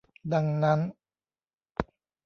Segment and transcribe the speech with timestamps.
[0.33, 0.79] ดังนั้น